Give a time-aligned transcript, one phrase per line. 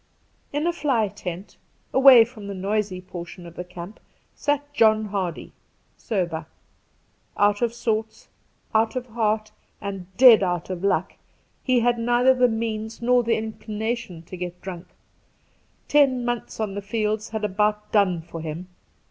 [0.51, 1.57] In a fly tent,
[1.93, 3.99] away from the noisy portion of the camp,
[4.33, 5.53] sat John Hardy—
[5.95, 6.47] sober.
[7.37, 8.27] Out of sorts,
[8.73, 11.13] out of heart, and dead out of luck,
[11.63, 14.87] he had neither' the Two Christmas Days 189 means nor the inclination to get drunk.
[15.87, 18.69] Ten months on the fields had about done for him.